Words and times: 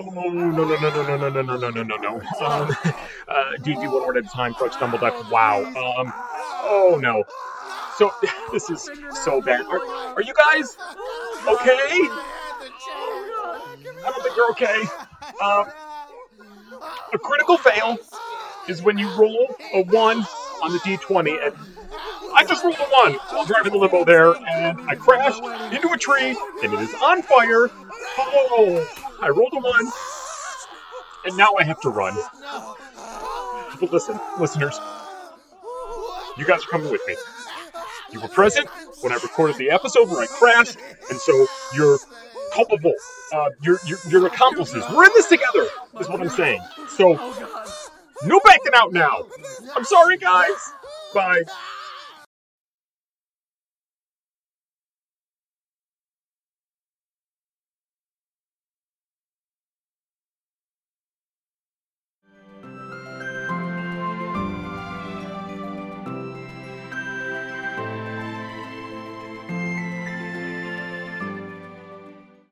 Oh 0.00 0.04
no 0.04 0.28
no 0.28 0.64
no 0.64 0.78
no 0.78 0.78
no 0.78 1.16
no 1.16 1.28
no 1.28 1.42
no 1.42 1.56
no 1.56 1.70
no 1.70 1.82
no 1.82 1.96
no. 1.96 2.14
Um, 2.14 2.70
uh, 3.26 3.56
DG 3.58 3.92
one 3.92 4.06
word 4.06 4.16
at 4.16 4.26
a 4.26 4.28
time. 4.28 4.54
Crux 4.54 4.76
stumble 4.76 4.96
deck. 4.98 5.12
Wow. 5.28 5.64
Um. 5.64 6.12
Oh 6.62 7.00
no. 7.02 7.24
So 7.96 8.12
this 8.52 8.70
is 8.70 8.88
so 9.24 9.42
bad. 9.42 9.66
Are, 9.66 9.84
are 10.14 10.22
you 10.22 10.32
guys 10.34 10.76
okay? 11.48 11.88
I 13.90 14.04
don't 14.04 14.22
think 14.22 14.36
you're 14.36 14.50
okay. 14.52 14.82
Um. 15.42 15.66
A 17.12 17.18
critical 17.18 17.56
fail 17.58 17.98
is 18.68 18.82
when 18.82 18.98
you 18.98 19.08
roll 19.16 19.52
a 19.74 19.82
one 19.82 20.18
on 20.62 20.72
the 20.72 20.78
d20 20.78 21.44
and 21.44 21.56
I 22.34 22.44
just 22.44 22.62
rolled 22.62 22.76
a 22.76 22.84
one 22.84 23.14
while 23.14 23.46
driving 23.46 23.72
the 23.72 23.78
limo 23.78 24.04
there, 24.04 24.34
and 24.34 24.80
I 24.82 24.94
crashed 24.94 25.42
into 25.72 25.90
a 25.92 25.96
tree, 25.96 26.36
and 26.62 26.72
it 26.72 26.80
is 26.80 26.94
on 27.02 27.22
fire. 27.22 27.68
Oh, 28.18 29.07
I 29.20 29.28
rolled 29.30 29.52
a 29.52 29.58
one, 29.58 29.90
and 31.24 31.36
now 31.36 31.54
I 31.58 31.64
have 31.64 31.80
to 31.82 31.90
run. 31.90 32.16
But 33.80 33.92
listen, 33.92 34.18
listeners, 34.38 34.78
you 36.36 36.44
guys 36.46 36.64
are 36.64 36.68
coming 36.68 36.90
with 36.90 37.02
me. 37.06 37.16
You 38.12 38.20
were 38.20 38.28
present 38.28 38.68
when 39.02 39.12
I 39.12 39.16
recorded 39.16 39.56
the 39.56 39.70
episode 39.70 40.08
where 40.08 40.22
I 40.22 40.26
crashed, 40.26 40.78
and 41.10 41.18
so 41.18 41.46
you're 41.74 41.98
culpable. 42.52 42.94
Uh, 43.32 43.50
you're, 43.60 43.78
you're, 43.86 43.98
you're 44.08 44.26
accomplices. 44.26 44.82
We're 44.92 45.04
in 45.04 45.12
this 45.14 45.28
together, 45.28 45.68
is 46.00 46.08
what 46.08 46.20
I'm 46.20 46.30
saying. 46.30 46.60
So, 46.96 47.14
no 48.24 48.40
backing 48.44 48.72
out 48.74 48.92
now. 48.92 49.26
I'm 49.76 49.84
sorry, 49.84 50.16
guys. 50.16 50.72
Bye. 51.14 51.42